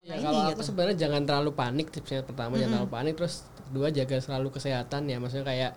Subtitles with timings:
[0.00, 0.68] Ya, Nah, kalau ini aku gitu.
[0.72, 5.20] sebenarnya jangan terlalu panik tipsnya pertama jangan terlalu panik terus kedua jaga selalu kesehatan ya
[5.20, 5.72] maksudnya kayak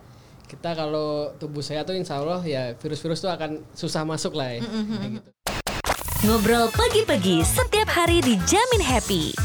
[0.47, 4.63] kita kalau tubuh sehat tuh insya Allah ya virus-virus tuh akan susah masuk lah ya
[4.63, 5.29] kayak gitu.
[6.23, 9.35] Ngobrol pagi-pagi setiap hari dijamin happy.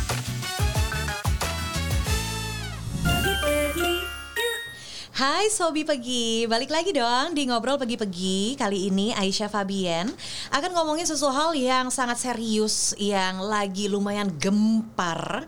[5.18, 10.06] Hai Sobi Pegi, balik lagi dong di Ngobrol Pagi-Pagi Kali ini Aisyah Fabian
[10.54, 15.42] akan ngomongin sesuatu hal yang sangat serius Yang lagi lumayan gempar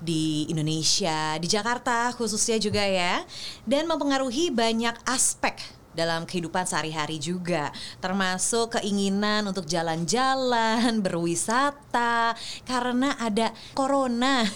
[0.00, 3.20] di Indonesia, di Jakarta khususnya juga ya
[3.68, 7.74] Dan mempengaruhi banyak aspek dalam kehidupan sehari-hari juga.
[7.98, 14.46] Termasuk keinginan untuk jalan-jalan berwisata karena ada corona.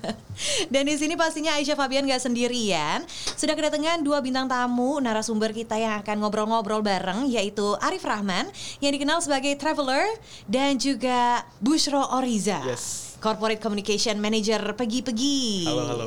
[0.72, 3.04] Dan di sini pastinya Aisyah Fabian gak sendirian.
[3.36, 8.48] Sudah kedatangan dua bintang tamu narasumber kita yang akan ngobrol-ngobrol bareng yaitu Arif Rahman
[8.80, 10.04] yang dikenal sebagai traveler
[10.48, 12.58] dan juga Bushro Oriza.
[12.64, 13.11] Yes.
[13.22, 15.70] Corporate Communication Manager Pegi-Pegi.
[15.70, 16.06] Halo, halo.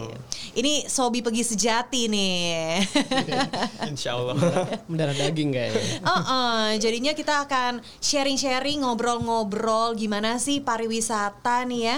[0.60, 2.84] ini Sobi Pegi sejati nih.
[3.96, 4.36] Insya Allah.
[4.92, 11.98] mendarah daging kayaknya Oh, oh, jadinya kita akan sharing-sharing, ngobrol-ngobrol gimana sih pariwisata nih ya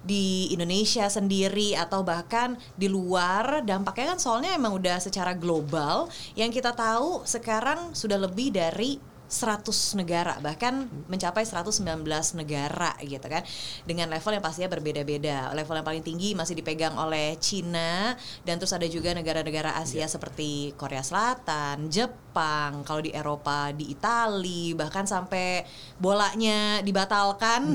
[0.00, 3.62] di Indonesia sendiri atau bahkan di luar.
[3.62, 6.10] Dampaknya kan soalnya emang udah secara global.
[6.34, 8.98] Yang kita tahu sekarang sudah lebih dari
[9.30, 11.86] 100 negara bahkan mencapai 119
[12.34, 13.46] negara gitu kan.
[13.86, 15.54] Dengan level yang pastinya berbeda-beda.
[15.54, 20.74] Level yang paling tinggi masih dipegang oleh Cina dan terus ada juga negara-negara Asia seperti
[20.74, 25.62] Korea Selatan Jepang kalau di Eropa di Itali bahkan sampai
[26.02, 27.70] bolanya dibatalkan.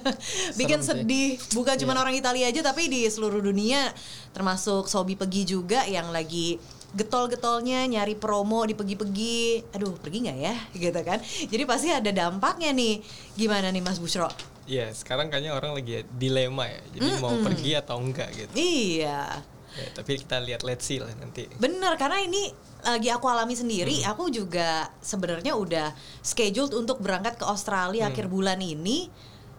[0.60, 1.02] Bikin Serem sih.
[1.02, 1.30] sedih.
[1.58, 3.90] Bukan cuma orang Italia aja tapi di seluruh dunia
[4.30, 6.62] termasuk Sobi Pegi juga yang lagi
[6.94, 9.62] getol-getolnya nyari promo di pegi-pegi.
[9.74, 10.54] Aduh pergi nggak ya?
[10.90, 11.18] Gitu kan?
[11.22, 13.02] Jadi pasti ada dampaknya nih.
[13.38, 14.30] Gimana nih Mas Bushro
[14.70, 16.78] Iya, sekarang kayaknya orang lagi dilema ya.
[16.94, 18.54] Jadi mau pergi atau enggak gitu.
[18.54, 19.42] iya.
[19.70, 21.46] Ya, tapi kita lihat let's see lah nanti.
[21.58, 22.50] Bener karena ini
[22.82, 28.58] lagi aku alami sendiri, aku juga sebenarnya udah scheduled untuk berangkat ke Australia akhir bulan
[28.62, 29.10] ini.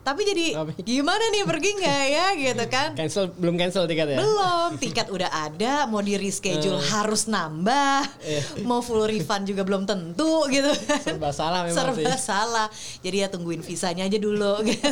[0.01, 2.89] Tapi jadi Tapi- gimana nih pergi nggak ya gitu kan?
[2.93, 8.01] cancel belum cancel tiket ya Belum, tiket udah ada, mau di reschedule harus nambah,
[8.63, 10.73] mau full refund juga belum tentu gitu.
[10.73, 10.99] kan.
[10.99, 12.67] serba salah memang Serba sih salah.
[12.99, 14.89] Jadi ya tungguin visanya aja dulu gitu.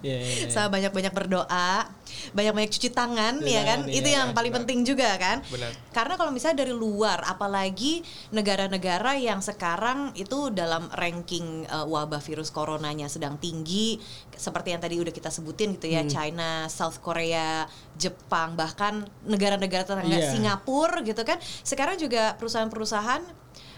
[0.00, 0.48] Iya, iya, iya.
[0.48, 1.84] Sama banyak-banyak berdoa,
[2.30, 3.78] banyak-banyak cuci tangan Cuci ya kan.
[3.82, 4.60] tangan, Itu iya, yang paling benar.
[4.62, 5.38] penting juga kan.
[5.44, 5.70] Benar.
[5.90, 12.48] Karena kalau misalnya dari luar, apalagi negara-negara yang sekarang itu dalam ranking uh, wabah virus
[12.48, 13.96] coronanya sedang tinggi,
[14.30, 15.96] seperti yang tadi udah kita sebutin gitu Hmm.
[15.96, 17.64] ya, China, South Korea,
[17.94, 20.30] Jepang, bahkan negara-negara tetangga Iya.
[20.30, 21.36] Singapura gitu kan.
[21.62, 23.22] Sekarang juga perusahaan-perusahaan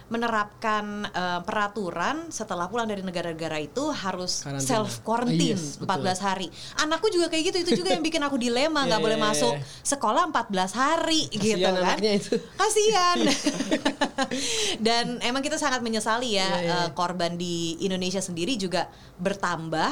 [0.06, 4.62] menerapkan uh, peraturan setelah pulang dari negara-negara itu harus Karantina.
[4.62, 6.14] self quarantine Yes, 14 betul.
[6.22, 6.46] hari.
[6.78, 9.54] Anakku juga kayak gitu, itu juga yang bikin aku dilema, nggak Iya, boleh iya, masuk
[9.54, 9.66] iya.
[9.82, 11.98] sekolah 14 hari gitu Kasihan kan.
[11.98, 12.34] itu.
[12.54, 13.18] Kasihan.
[14.86, 16.76] Dan emang kita sangat menyesali ya Iya, iya.
[16.82, 18.86] eh, korban di Indonesia sendiri juga
[19.18, 19.90] bertambah.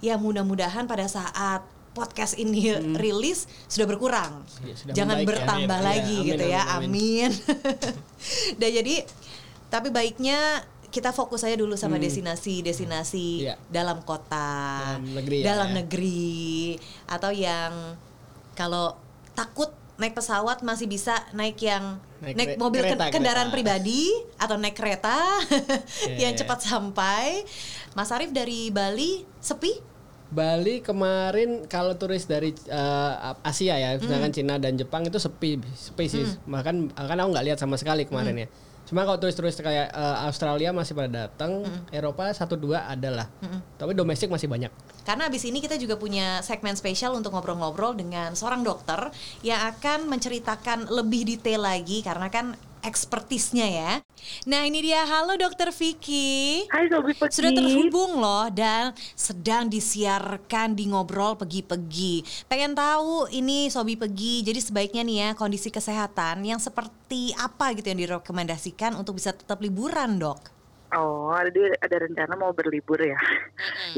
[0.00, 4.42] Ya mudah-mudahan pada saat podcast ini rilis sudah berkurang.
[4.60, 5.30] Iya, sudah Jangan membaik ya.
[5.30, 5.86] bertambah Amin.
[5.86, 6.62] lagi Iya, amin, gitu ya.
[6.66, 7.30] amin, Amin.
[8.60, 8.94] Dan jadi
[9.74, 13.44] tapi baiknya kita fokus aja dulu sama destinasi-destinasi Hmm.
[13.44, 13.54] Iya.
[13.66, 15.74] dalam kota, Dalam negeri ya, dalam ya.
[15.76, 16.30] negeri
[17.04, 17.72] atau yang
[18.52, 18.94] kalau
[19.34, 23.54] takut naik pesawat masih bisa naik yang naik, Naik mobil kereta, kendaraan kereta.
[23.74, 24.02] pribadi
[24.36, 25.18] atau naik kereta
[26.06, 26.38] Iya, yang iya.
[26.40, 27.42] cepat sampai.
[27.92, 29.74] Mas Arief dari Bali sepi?
[30.28, 34.36] Bali kemarin kalau turis dari eh, Asia ya, misalkan Hmm.
[34.36, 36.26] Cina dan Jepang itu sepi, sepi sih.
[36.44, 38.42] Bahkan bahkan aku nggak lihat sama sekali kemarin Hmm.
[38.42, 38.48] ya.
[38.84, 41.88] Cuma kalau turis-turis kayak eh, Australia masih pada datang, Hmm.
[41.88, 43.26] Eropa satu dua ada lah.
[43.80, 44.68] Tapi domestik masih banyak.
[45.04, 49.12] Karena abis ini kita juga punya segmen spesial untuk ngobrol-ngobrol dengan seorang dokter
[49.44, 53.92] yang akan menceritakan lebih detail lagi karena kan ekspertisnya ya.
[54.44, 56.68] Nah ini dia, halo dokter Vicky.
[56.68, 57.32] Hai Sobi Pegi.
[57.32, 62.44] Sudah terhubung loh dan sedang disiarkan di ngobrol pegi-pegi.
[62.44, 67.88] Pengen tahu ini Sobi Pegi, jadi sebaiknya nih ya kondisi kesehatan yang seperti apa gitu
[67.88, 70.52] yang direkomendasikan untuk bisa tetap liburan dok?
[70.94, 71.50] Oh, ada
[71.82, 73.18] ada rencana mau berlibur ya.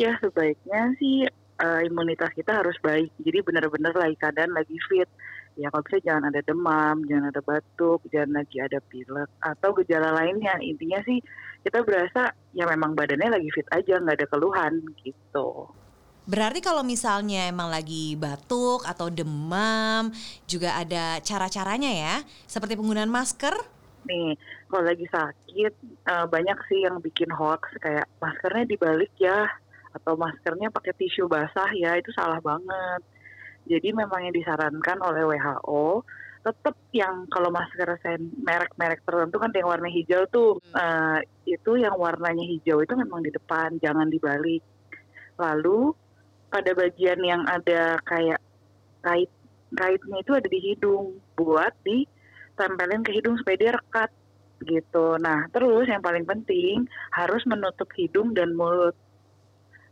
[0.02, 1.28] ya sebaiknya sih
[1.60, 3.12] eh, imunitas kita harus baik.
[3.20, 5.10] Jadi benar-benar lagi keadaan lagi fit.
[5.56, 10.12] Ya kalau bisa jangan ada demam, jangan ada batuk, jangan lagi ada pilek atau gejala
[10.12, 10.52] lainnya.
[10.60, 11.24] Intinya sih
[11.64, 15.72] kita berasa ya memang badannya lagi fit aja, nggak ada keluhan gitu.
[16.26, 20.12] Berarti kalau misalnya emang lagi batuk atau demam
[20.44, 23.54] juga ada cara-caranya ya, seperti penggunaan masker.
[24.10, 24.36] Nih,
[24.68, 25.72] kalau lagi sakit
[26.04, 29.48] eh, banyak sih yang bikin hoax kayak maskernya dibalik ya
[29.96, 33.00] atau maskernya pakai tisu basah ya itu salah banget.
[33.66, 36.06] Jadi memang yang disarankan oleh WHO
[36.46, 37.98] tetap yang kalau masker
[38.38, 43.34] merek-merek tertentu kan yang warna hijau tuh eh, itu yang warnanya hijau itu memang di
[43.34, 44.62] depan jangan dibalik.
[45.42, 45.90] Lalu
[46.46, 48.38] pada bagian yang ada kayak
[49.02, 49.30] kait
[49.74, 54.10] kaitnya itu ada di hidung buat ditempelin ke hidung supaya dia rekat
[54.62, 55.18] gitu.
[55.18, 58.94] Nah, terus yang paling penting harus menutup hidung dan mulut.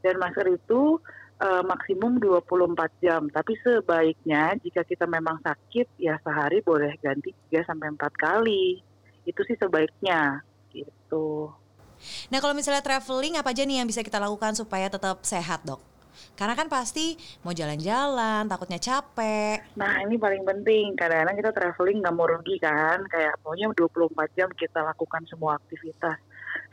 [0.07, 1.03] Dan masker itu
[1.45, 3.29] eh, maksimum 24 jam.
[3.29, 8.81] Tapi sebaiknya jika kita memang sakit ya sehari boleh ganti 3 sampai 4 kali.
[9.29, 10.41] Itu sih sebaiknya
[10.73, 11.53] gitu.
[12.33, 15.81] Nah kalau misalnya traveling apa aja nih yang bisa kita lakukan supaya tetap sehat dok?
[16.35, 19.75] Karena kan pasti mau jalan-jalan, takutnya capek.
[19.79, 24.49] Nah ini paling penting, kadang-kadang kita traveling nggak mau rugi kan, kayak maunya 24 jam
[24.55, 26.19] kita lakukan semua aktivitas.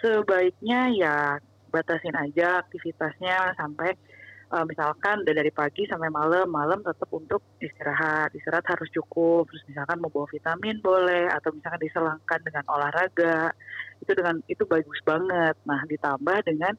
[0.02, 1.16] Sebaiknya ya
[1.74, 3.96] batasin aja aktivitasnya sampai
[4.52, 10.04] eh, misalkan dari pagi sampai malam, malam tetap untuk istirahat, istirahat harus cukup, terus misalkan
[10.04, 13.56] mau bawa vitamin boleh, atau misalkan diselangkan dengan olahraga,
[14.04, 15.56] itu dengan itu bagus banget.
[15.64, 16.74] Nah ditambah dengan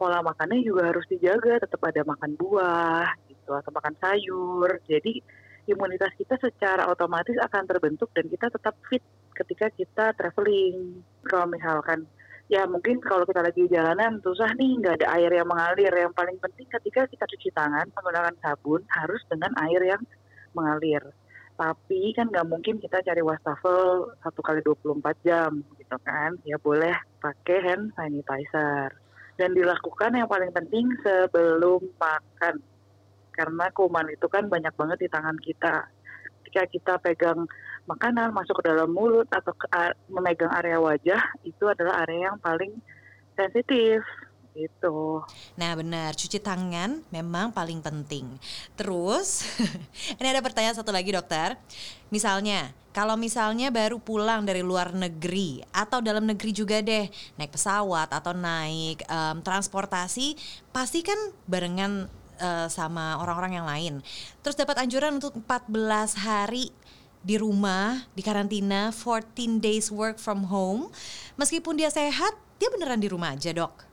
[0.00, 4.80] pola makannya juga harus dijaga, tetap ada makan buah gitu atau makan sayur.
[4.88, 5.20] Jadi
[5.68, 9.04] imunitas kita secara otomatis akan terbentuk dan kita tetap fit
[9.36, 11.04] ketika kita traveling.
[11.28, 12.08] Kalau misalkan
[12.50, 15.92] ya mungkin kalau kita lagi jalanan susah nih nggak ada air yang mengalir.
[15.94, 20.02] Yang paling penting ketika kita cuci tangan menggunakan sabun harus dengan air yang
[20.52, 21.00] mengalir.
[21.54, 26.34] Tapi kan nggak mungkin kita cari wastafel satu kali 24 jam gitu kan.
[26.42, 26.92] Ya boleh
[27.22, 28.90] pakai hand sanitizer
[29.38, 32.60] dan dilakukan yang paling penting sebelum makan
[33.30, 35.88] karena kuman itu kan banyak banget di tangan kita
[36.40, 37.46] ketika kita pegang
[37.86, 39.66] makanan masuk ke dalam mulut atau ke,
[40.10, 42.72] memegang area wajah itu adalah area yang paling
[43.34, 44.02] sensitif
[44.54, 45.22] gitu.
[45.54, 48.26] Nah benar, cuci tangan memang paling penting.
[48.74, 49.46] Terus,
[50.18, 51.54] ini ada pertanyaan satu lagi dokter.
[52.10, 57.06] Misalnya, kalau misalnya baru pulang dari luar negeri atau dalam negeri juga deh,
[57.38, 60.34] naik pesawat atau naik um, transportasi,
[60.74, 62.10] pasti kan barengan
[62.40, 63.94] uh, sama orang-orang yang lain.
[64.40, 66.72] Terus dapat anjuran untuk 14 hari
[67.20, 70.88] di rumah, di karantina, 14 days work from home.
[71.36, 73.86] Meskipun dia sehat, dia beneran di rumah aja dok?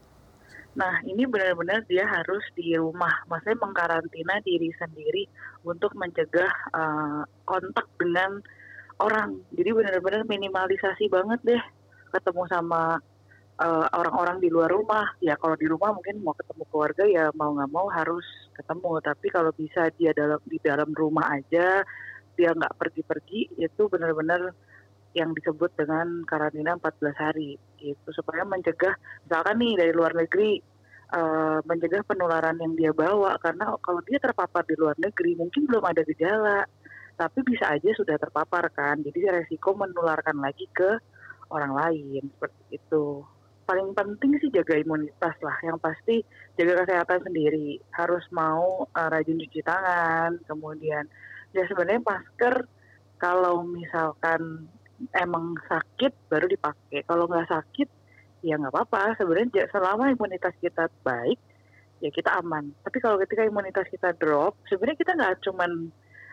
[0.77, 5.25] Nah, ini benar-benar dia harus di rumah, maksudnya mengkarantina diri sendiri
[5.65, 8.38] untuk mencegah uh, kontak dengan
[9.01, 9.41] orang.
[9.57, 11.63] Jadi benar-benar minimalisasi banget deh
[12.13, 13.01] ketemu sama
[13.57, 15.06] orang orang-orang di luar rumah.
[15.18, 19.01] Ya kalau di rumah mungkin mau ketemu keluarga ya mau nggak mau harus ketemu.
[19.01, 21.81] Tapi kalau bisa dia dalam di dalam rumah aja,
[22.38, 24.54] dia nggak pergi-pergi, itu benar-benar
[25.18, 28.07] yang disebut dengan karantina 14 hari gitu.
[28.13, 28.94] Supaya mencegah
[29.25, 30.62] misalkan nih dari luar negeri
[31.18, 33.42] uh, mencegah penularan yang dia bawa.
[33.42, 36.62] Karena kalau dia terpapar di luar negeri mungkin belum ada gejala.
[37.18, 39.01] Tapi bisa aja sudah terpapar kan.
[39.01, 41.01] Jadi resiko menularkan lagi ke
[41.50, 43.25] orang lain seperti itu
[43.68, 46.24] paling penting sih jaga imunitas lah yang pasti
[46.56, 51.04] jaga kesehatan sendiri harus mau uh, rajin cuci tangan kemudian
[51.52, 52.64] ya sebenarnya masker
[53.18, 54.69] kalau misalkan
[55.18, 57.06] emang sakit baru dipakai.
[57.06, 57.90] Kalau nggak sakit
[58.46, 59.18] ya nggak apa-apa.
[59.18, 61.38] Sebenarnya selama imunitas kita baik
[62.02, 62.74] ya kita aman.
[62.86, 65.72] Tapi kalau ketika imunitas kita drop, sebenarnya kita nggak cuman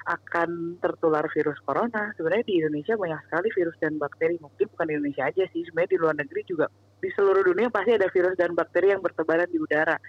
[0.04, 2.12] akan tertular virus corona.
[2.16, 4.36] Sebenarnya di Indonesia banyak sekali virus dan bakteri.
[4.36, 5.64] Mungkin bukan di Indonesia aja sih.
[5.64, 6.68] Sebenarnya di luar negeri juga
[7.04, 10.00] di seluruh dunia pasti ada virus dan bakteri yang bertebaran di udara.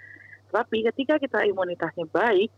[0.48, 2.48] Tapi ketika kita imunitasnya baik,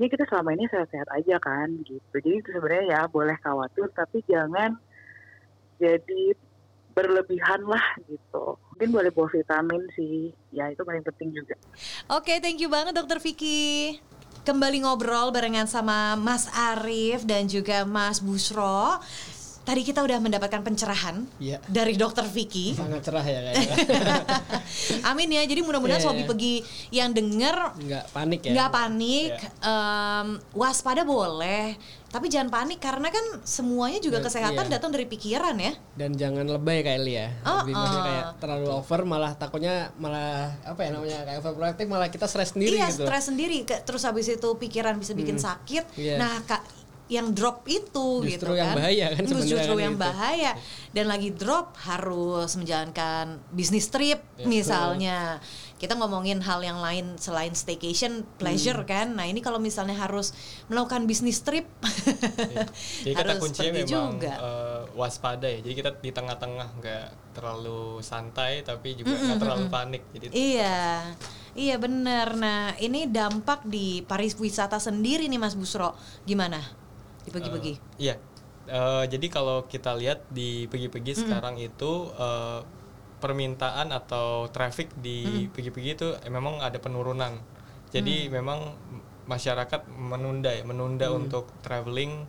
[0.00, 2.00] ya kita selama ini sehat-sehat aja kan gitu.
[2.16, 4.72] Jadi itu sebenarnya ya boleh khawatir, tapi jangan
[5.76, 6.32] jadi
[6.96, 8.56] berlebihan lah gitu.
[8.72, 11.60] Mungkin boleh bawa vitamin sih, ya itu paling penting juga.
[12.08, 14.00] Oke, okay, thank you banget Dokter Vicky.
[14.46, 19.02] Kembali ngobrol barengan sama Mas Arif dan juga Mas Busro.
[19.66, 21.58] Tadi kita udah mendapatkan pencerahan ya.
[21.66, 22.78] dari Dokter Vicky.
[22.78, 23.76] Sangat cerah ya kayaknya.
[25.10, 25.42] Amin ya.
[25.42, 26.30] Jadi mudah-mudahan yeah, sobi yeah.
[26.30, 26.54] pergi
[26.94, 28.52] yang denger nggak panik ya.
[28.54, 29.30] Nggak panik.
[29.34, 29.66] Yeah.
[29.66, 31.74] Um, waspada boleh,
[32.06, 34.72] tapi jangan panik karena kan semuanya juga Dan, kesehatan iya.
[34.78, 35.74] datang dari pikiran ya.
[35.98, 37.26] Dan jangan lebay kayak Lia.
[37.42, 38.02] Oh, Lebih oh.
[38.06, 42.78] kayak terlalu over malah takutnya malah apa ya namanya kayak overprotective malah kita stres sendiri
[42.78, 43.02] iya, gitu.
[43.02, 43.58] Iya, stres sendiri.
[43.66, 45.44] Terus habis itu pikiran bisa bikin hmm.
[45.44, 45.84] sakit.
[45.98, 46.22] Yeah.
[46.22, 46.62] Nah, Kak
[47.06, 48.76] yang drop itu justru gitu yang kan.
[48.82, 50.04] bahaya kan justru kan yang gitu.
[50.06, 50.52] bahaya
[50.90, 55.38] dan lagi drop harus menjalankan bisnis trip ya, misalnya
[55.76, 58.90] kita ngomongin hal yang lain selain staycation pleasure hmm.
[58.90, 60.34] kan nah ini kalau misalnya harus
[60.66, 61.68] melakukan bisnis trip
[62.56, 62.66] ya.
[63.06, 64.32] Jadi harus kata kuncinya pergi memang juga.
[64.40, 65.58] Uh, waspada ya.
[65.62, 70.02] Jadi kita di tengah-tengah nggak terlalu santai tapi juga nggak terlalu panik.
[70.14, 71.12] Jadi Iya,
[71.54, 72.36] iya bener.
[72.36, 75.94] Nah ini dampak di pariwisata sendiri nih Mas Busro,
[76.24, 76.85] gimana?
[77.26, 77.72] Di pagi-pagi?
[77.74, 78.14] Eh, Iya.
[78.66, 82.60] Eh, jadi kalau kita lihat di pergi-pergi sekarang itu eh,
[83.16, 87.34] permintaan atau traffic di pergi-pergi itu eh, memang ada penurunan.
[87.88, 88.74] Jadi memang
[89.24, 92.26] masyarakat menunda ya, menunda untuk traveling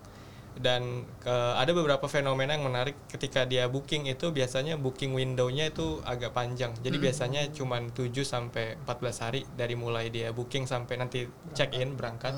[0.58, 0.82] dan
[1.20, 6.34] ke- ada beberapa fenomena yang menarik ketika dia booking itu biasanya booking window-nya itu agak
[6.34, 6.74] panjang.
[6.76, 11.94] Jadi biasanya cuman 7 sampai 14 hari dari mulai dia booking sampai nanti check in
[11.94, 12.34] berangkat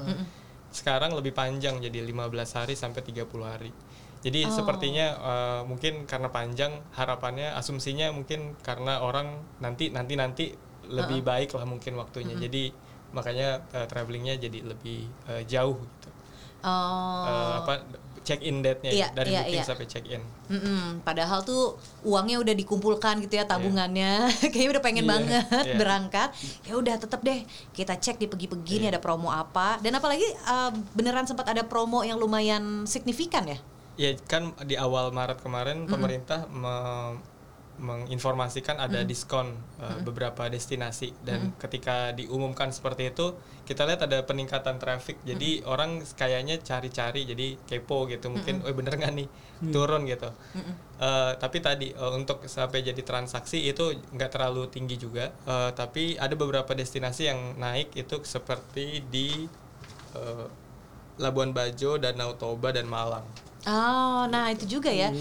[0.72, 3.72] sekarang lebih panjang jadi 15 hari sampai 30 hari.
[4.20, 10.46] Jadi sepertinya eh, mungkin karena panjang harapannya asumsinya mungkin karena orang nanti nanti nanti
[10.90, 12.36] lebih baik lah mungkin waktunya.
[12.36, 12.64] Jadi
[13.16, 16.10] makanya eh, travelingnya jadi lebih eh, jauh gitu.
[16.60, 17.74] Oh, Eh, apa
[18.30, 19.66] check in date-nya Iya, ya, dari iya, booking iya.
[19.66, 20.22] sampai check in.
[20.48, 21.02] mm-mm.
[21.02, 21.74] padahal tuh
[22.06, 25.76] uangnya udah dikumpulkan gitu ya tabungannya, kayaknya udah pengen Iya, banget iya.
[25.76, 26.30] berangkat.
[26.64, 27.42] Ya udah tetap deh
[27.74, 29.82] kita cek di pagi-pagi nih ada promo apa.
[29.82, 33.58] Dan apalagi eh, beneran sempat ada promo yang lumayan signifikan ya?
[33.98, 37.18] Ya kan di awal Maret kemarin pemerintah me-
[37.80, 41.16] menginformasikan ada diskon uh, beberapa destinasi.
[41.24, 43.34] Dan ketika diumumkan seperti itu
[43.64, 48.28] kita lihat ada peningkatan traffic jadi orang kayaknya cari-cari jadi kepo gitu.
[48.30, 49.28] Mungkin oh bener nggak nih?
[49.72, 50.30] Turun gitu.
[51.00, 55.32] Uh, tapi tadi uh, untuk sampai jadi transaksi itu nggak terlalu tinggi juga.
[55.48, 59.48] Uh, tapi ada beberapa destinasi yang naik itu seperti di
[60.14, 60.48] uh,
[61.20, 63.49] Labuan Bajo, Danau Toba dan Malang.
[63.68, 65.12] Oh, nah itu juga ya.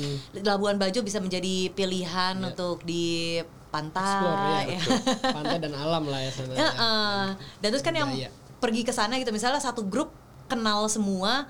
[0.47, 4.05] Labuan Bajo bisa menjadi pilihan untuk di pantai.
[4.05, 4.81] Explore ya, ya.
[4.87, 5.35] betul.
[5.35, 6.53] Pantai dan alam lah ya sana.
[6.55, 7.27] Ya, eh,
[7.61, 8.11] dan terus kan yang
[8.59, 10.11] pergi ke sana gitu misalnya satu grup
[10.51, 11.47] kenal semua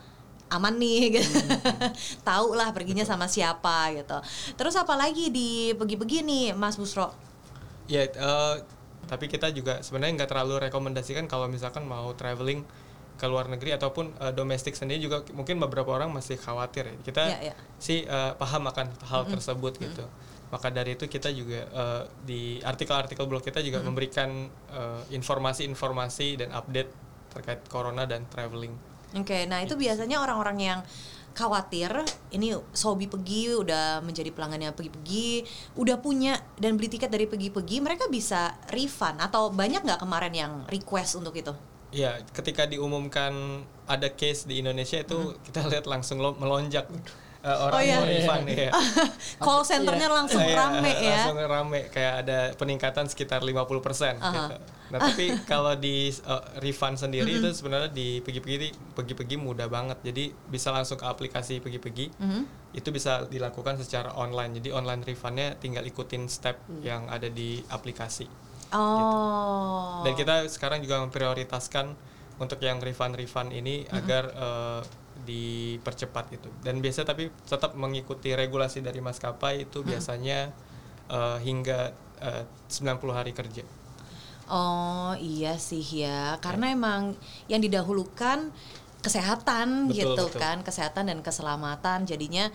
[0.48, 1.28] aman nih gitu.
[2.28, 4.18] Tahu lah perginya sama siapa gitu.
[4.56, 7.12] Terus apalagi di pergi-pergi nih Mas Busro?
[7.88, 8.54] Ya, eh,
[9.08, 12.64] tapi kita juga sebenarnya nggak terlalu rekomendasikan kalau misalkan mau traveling
[13.18, 16.96] ke luar negeri ataupun eh, domestik sendiri juga mungkin beberapa orang masih khawatir ya.
[17.02, 17.54] Kita Iya, iya.
[17.82, 20.06] sih eh, paham akan hal tersebut gitu.
[20.48, 26.54] Maka dari itu kita juga eh, di artikel-artikel blog kita juga memberikan eh, informasi-informasi dan
[26.54, 26.90] update
[27.34, 28.72] terkait corona dan traveling.
[29.16, 30.80] Oke, nah itu biasanya orang-orang yang
[31.38, 32.02] khawatir
[32.34, 35.46] ini Sobi pergi udah menjadi pelanggannya pergi-pergi
[35.78, 40.52] udah punya dan beli tiket dari pergi-pergi mereka bisa refund atau banyak nggak kemarin yang
[40.66, 41.54] request untuk itu
[41.88, 46.84] Ya, ketika diumumkan ada case di Indonesia itu kita lihat langsung lo- melonjak
[47.38, 47.96] Eh, orang Oh, iya.
[47.96, 48.70] mau refund ya.
[49.38, 54.56] call centernya langsung Iya, rame ya Langsung rame kayak ada peningkatan sekitar 50% gitu.
[54.90, 60.02] Nah, tapi kalau di uh, refund sendiri itu sebenarnya di pergi-pergi pergi-pergi mudah banget.
[60.02, 62.10] Jadi bisa langsung ke aplikasi pergi-pergi.
[62.74, 64.58] Itu bisa dilakukan secara online.
[64.58, 68.26] Jadi online refundnya tinggal ikutin step yang ada di aplikasi.
[68.68, 71.94] oh Dan kita sekarang juga memprioritaskan
[72.38, 74.82] untuk yang refund-refund ini agar eh,
[75.26, 76.48] dipercepat gitu.
[76.62, 80.54] Dan biasa tapi tetap mengikuti regulasi dari maskapai itu biasanya
[81.10, 83.64] eh, hingga eh, 90 hari kerja.
[84.48, 87.12] Oh iya sih ya, karena emang
[87.52, 88.48] yang didahulukan
[89.04, 90.40] kesehatan Betul, gitu betul.
[90.40, 92.08] kan, kesehatan dan keselamatan.
[92.08, 92.48] Jadinya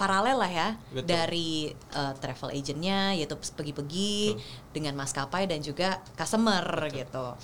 [0.00, 1.04] paralel lah ya Betul.
[1.04, 1.50] dari
[1.92, 4.32] uh, travel agentnya yaitu pergi-pergi
[4.72, 7.36] dengan maskapai dan juga customer gitu.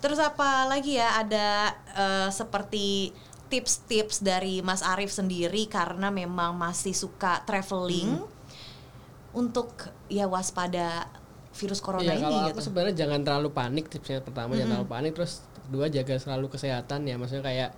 [0.00, 3.12] Terus apa lagi ya ada uh, seperti
[3.52, 8.24] tips-tips dari Mas Arief sendiri karena memang masih suka traveling
[9.36, 11.04] untuk ya waspada
[11.52, 12.60] virus corona Iya, ini kalau aku gitu.
[12.72, 17.20] sebenarnya jangan terlalu panik tipsnya pertama jangan terlalu panik terus kedua jaga selalu kesehatan ya
[17.20, 17.70] maksudnya kayak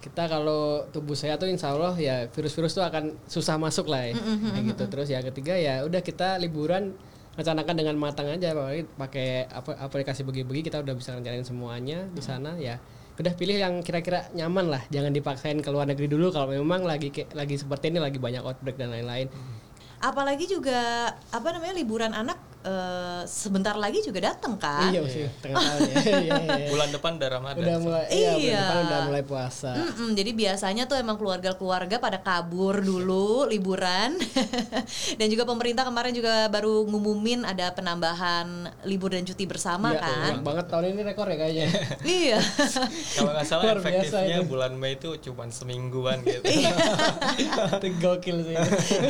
[0.00, 4.16] kita kalau tubuh sehat tuh insya Allah ya virus-virus tuh akan susah masuk lah ya.
[4.16, 4.84] Kayak gitu.
[4.88, 6.96] terus ya ketiga ya udah kita liburan
[7.36, 8.56] rencanakan dengan matang aja.
[8.56, 12.80] Apalagi pakai apa aplikasi begi-begi kita udah bisa rencanain semuanya di sana ya.
[13.20, 14.82] Udah pilih yang kira-kira nyaman lah.
[14.88, 18.80] Jangan dipaksain ke luar negeri dulu kalau memang lagi lagi seperti ini lagi banyak outbreak
[18.80, 19.28] dan lain-lain.
[20.00, 24.88] Apalagi juga apa namanya liburan anak eh, sebentar lagi juga datang kan?
[24.88, 26.68] iya sih tengah tahun ya Iya, iya, iya.
[26.68, 27.60] Bulan depan udah Ramadan.
[27.60, 28.60] udah mulai iya, bulan Iya.
[28.60, 34.16] depan udah mulai puasa Mm-mm, jadi biasanya tuh emang keluarga-keluarga pada kabur dulu liburan
[35.18, 38.46] dan juga pemerintah kemarin juga baru ngumumin ada penambahan
[38.82, 40.20] libur dan cuti bersama Iya, kan?
[40.30, 41.68] banyak banget tahun ini rekor ya kayaknya
[42.20, 42.38] iya.
[43.16, 46.44] Kalau nggak salah Luar efektifnya bulan Mei itu cuma semingguan gitu.
[46.44, 48.56] itu gokil sih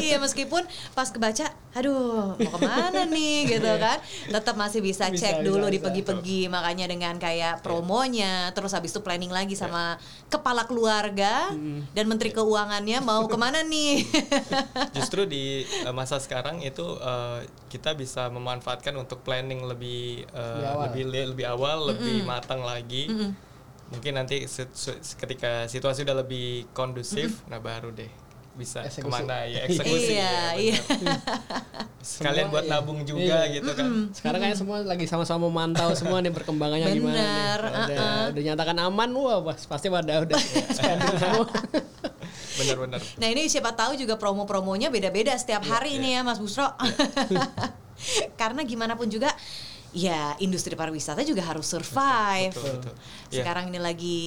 [0.00, 3.97] iya meskipun pas kebaca, aduh mau ke mana nih nih gitu kan.
[4.28, 5.88] Tetap masih bisa, Bisa, cek bisa, dulu di bisa.
[5.88, 9.97] pegi-pegi makanya dengan kayak promonya terus habis itu planning lagi sama
[10.28, 11.49] kepala keluarga
[11.90, 14.04] dan menteri keuangannya mau ke mana nih?
[14.97, 20.68] Justru di uh, masa sekarang itu uh, kita bisa memanfaatkan untuk planning lebih uh, Lebih
[20.68, 20.85] awal.
[20.85, 23.09] lebih lebih awal, lebih matang lagi.
[23.90, 28.06] Mungkin nanti se- se- ketika situasi udah lebih kondusif, nah baru deh
[28.50, 29.07] bisa Eksekusi.
[29.07, 30.11] ke mana ya eksekusi.
[30.11, 31.21] iya ya, iya benar.
[32.00, 32.71] Sekalian buat ya.
[32.76, 33.54] nabung juga Iya.
[33.57, 33.87] gitu kan.
[34.11, 37.25] Sekarang kayak semua lagi sama-sama memantau semua nih perkembangannya gimana nih.
[37.25, 38.25] Udah, uh-uh.
[38.33, 40.38] udah nyatakan aman, wah pas- pasti pada udah
[40.76, 41.47] spending semua.
[42.57, 43.00] Benar-benar.
[43.16, 46.69] Nah ini siapa tahu juga promo-promonya beda-beda setiap Iya, hari nih ya Mas Busro.
[48.40, 49.33] Karena gimana pun juga
[49.90, 52.52] ya industri pariwisata juga harus survive.
[52.52, 52.95] Betul, betul.
[53.30, 53.42] Iya.
[53.42, 54.21] Sekarang ini lagi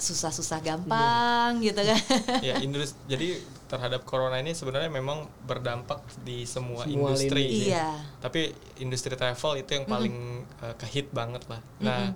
[0.00, 2.00] susah-susah gampang gitu kan.
[2.48, 3.28] ya industri jadi
[3.66, 7.54] terhadap corona ini sebenarnya memang berdampak di semua, Semua industri lini.
[7.54, 7.66] sih.
[7.70, 7.88] Iya.
[8.18, 8.40] tapi
[8.76, 10.16] industri travel itu yang paling
[10.58, 12.10] uh, kehit banget lah nah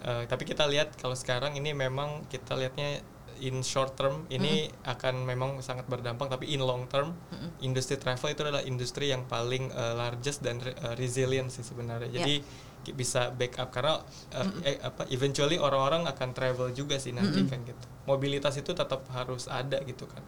[0.00, 3.02] uh, tapi kita lihat kalau sekarang ini memang kita lihatnya
[3.36, 7.10] in short term ini akan memang sangat berdampak tapi in long term
[7.58, 12.06] industri travel itu adalah industri yang paling uh, largest dan re- uh, resilient sih sebenarnya
[12.08, 12.22] Ya.
[12.22, 12.46] jadi ki-
[12.92, 13.72] bisa backup.
[13.72, 14.02] Karena
[14.36, 17.86] uh, eh, apa eventually orang-orang akan travel juga sih nanti kan gitu.
[18.04, 20.20] Mobilitas itu tetap harus ada gitu kan.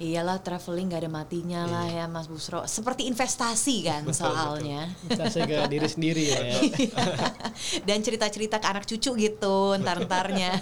[0.00, 2.64] Iyalah traveling gak ada matinya lah ya Mas Busro.
[2.64, 4.88] Seperti investasi kan Betul, soalnya.
[5.06, 6.40] Kita sih ke diri sendiri ya.
[7.84, 10.56] Dan cerita-cerita ke anak cucu gitu ntar-ntarnya.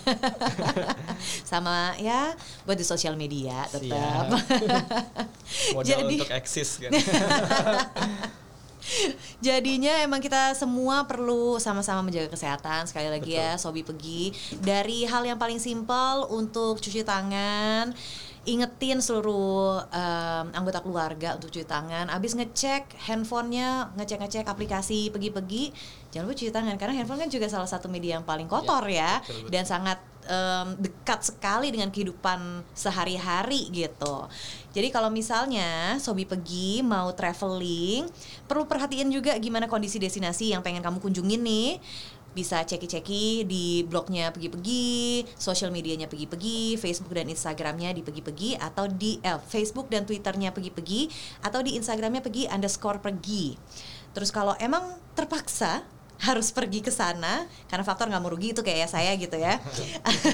[1.49, 2.35] Sama ya
[2.67, 4.27] buat di sosial media tetap.
[5.75, 6.91] modal Jadi- untuk eksis kan
[9.47, 12.89] Jadinya emang kita semua perlu sama-sama menjaga kesehatan.
[12.89, 14.33] Sekali lagi ya Sobi pergi.
[14.59, 17.93] Dari hal yang paling simpel untuk cuci tangan
[18.49, 22.09] ingetin seluruh em, anggota keluarga untuk cuci tangan.
[22.09, 25.69] Abis ngecek handphonenya ngecek-ngecek aplikasi pergi-pergi
[26.09, 26.75] jangan lupa cuci tangan.
[26.81, 29.51] Karena handphone kan juga salah satu media yang paling kotor ya, betul, betul.
[29.53, 34.29] dan sangat em, dekat sekali dengan kehidupan sehari-hari gitu.
[34.77, 38.07] Jadi kalau misalnya Sobi pergi mau traveling,
[38.45, 41.81] perlu perhatiin juga gimana kondisi destinasi yang pengen kamu kunjungin nih.
[42.37, 49.19] Bisa ceki-ceki di blognya pergi-pergi, sosial medianya pergi-pergi, Facebook dan Instagramnya di pergi-pergi, atau di
[49.25, 51.09] eh, Facebook dan Twitternya pergi-pergi,
[51.43, 53.59] atau di Instagramnya pergi underscore pergi.
[54.15, 55.83] Terus kalau emang terpaksa
[56.19, 59.63] harus pergi ke sana karena faktor nggak mau rugi itu kayak saya gitu ya.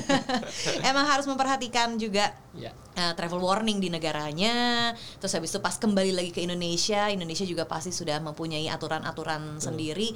[0.88, 2.70] Emang harus memperhatikan juga Ya.
[2.94, 4.94] uh, travel warning di negaranya.
[5.20, 10.14] Terus habis itu pas kembali lagi ke Indonesia, Indonesia juga pasti sudah mempunyai aturan-aturan sendiri.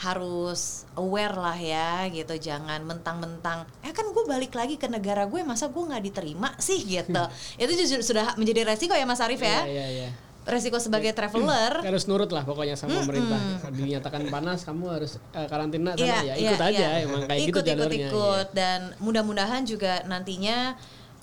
[0.00, 2.32] Harus aware lah ya gitu.
[2.38, 6.80] Jangan mentang-mentang, eh kan gue balik lagi ke negara gue, masa gue nggak diterima sih
[6.80, 7.22] gitu.
[7.60, 9.66] itu justru sudah menjadi resiko ya Mas Arief ya.
[9.66, 10.10] Iya, iya, iya.
[10.40, 11.84] Resiko sebagai traveler.
[11.84, 13.38] harus nurut lah pokoknya sama pemerintah
[13.70, 17.04] dinyatakan panas kamu harus eh, karantina sana Iya, ya iya, ikut aja iya.
[17.04, 18.46] emang kayak ikut, gitu ikut, jalurnya ikut.
[18.56, 20.74] dan mudah-mudahan juga nantinya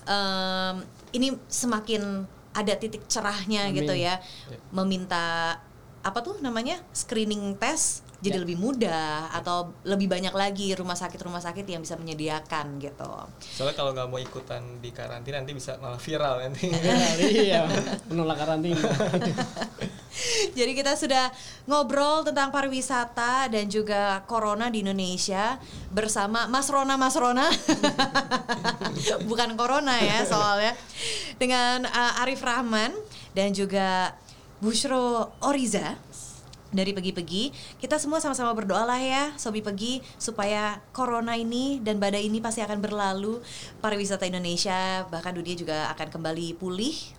[0.05, 0.75] em,
[1.17, 3.81] ini semakin ada titik cerahnya Amin.
[3.83, 4.21] gitu ya
[4.71, 5.57] meminta
[6.01, 8.43] apa tuh namanya screening test jadi Ya.
[8.43, 13.77] lebih mudah atau lebih banyak lagi rumah sakit rumah sakit yang bisa menyediakan gitu Soalnya
[13.77, 16.65] kalau nggak mau ikutan di karantina nanti bisa malah viral nanti.
[16.73, 17.61] iya iya
[18.09, 18.81] menolak karantina
[20.57, 21.29] Jadi kita sudah
[21.69, 25.61] ngobrol tentang pariwisata dan juga corona di Indonesia
[25.93, 27.45] bersama Mas Rona Mas Rona.
[29.29, 30.73] Bukan corona ya soalnya.
[31.37, 32.97] Dengan uh, Arif Rahman
[33.37, 34.17] dan juga
[34.57, 35.93] Bushro Oriza
[36.77, 37.49] dari Pegi-Pegi
[37.81, 42.61] kita semua sama-sama berdoa lah ya Sobi Pegi supaya corona ini dan badai ini pasti
[42.61, 43.41] akan berlalu
[43.81, 47.17] pariwisata Indonesia bahkan dunia juga akan kembali pulih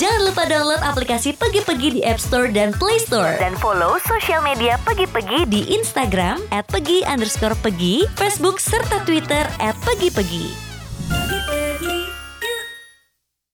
[0.00, 3.36] Jangan lupa download aplikasi Pegi-Pegi di App Store dan Play Store.
[3.36, 9.76] Dan follow sosial media Pegi-Pegi di Instagram at Pegi underscore Pegi, Facebook, serta Twitter at
[9.84, 10.73] Pegi-Pegi.